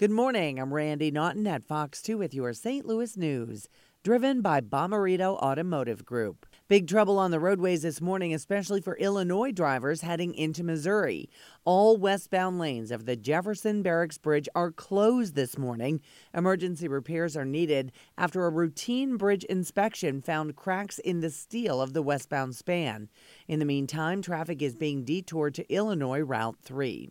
[0.00, 0.58] Good morning.
[0.58, 2.86] I'm Randi Naughton at Fox 2 with your St.
[2.86, 3.68] Louis news.
[4.02, 6.46] Driven by Bomarito Automotive Group.
[6.68, 11.28] Big trouble on the roadways this morning, especially for Illinois drivers heading into Missouri.
[11.66, 16.00] All westbound lanes of the Jefferson Barracks Bridge are closed this morning.
[16.32, 21.92] Emergency repairs are needed after a routine bridge inspection found cracks in the steel of
[21.92, 23.10] the westbound span.
[23.46, 27.10] In the meantime, traffic is being detoured to Illinois Route 3.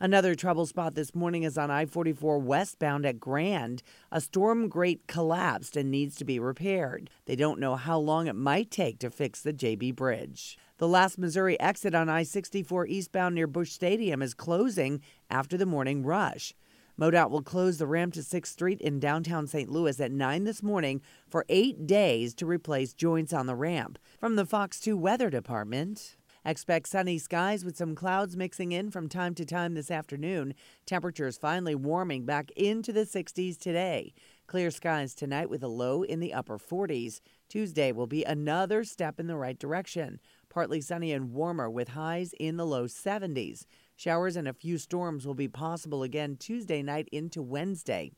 [0.00, 3.82] Another trouble spot this morning is on I 44 westbound at Grand.
[4.12, 7.10] A storm grate collapsed and needs to be repaired.
[7.26, 10.58] They don't know how long it might take to fix the JB Bridge.
[10.78, 15.66] The last Missouri exit on I 64 eastbound near Busch Stadium is closing after the
[15.66, 16.54] morning rush.
[16.98, 19.70] MoDOT will close the ramp to 6th Street in downtown St.
[19.70, 24.00] Louis at 9 this morning for eight days to replace joints on the ramp.
[24.18, 26.16] From the Fox 2 Weather Department,
[26.48, 30.54] Expect sunny skies with some clouds mixing in from time to time this afternoon.
[30.86, 34.14] Temperatures finally warming back into the 60s today.
[34.46, 37.20] Clear skies tonight with a low in the upper 40s.
[37.50, 40.20] Tuesday will be another step in the right direction.
[40.48, 43.66] Partly sunny and warmer with highs in the low 70s.
[43.94, 48.10] Showers and a few storms will be possible again Tuesday night into Wednesday.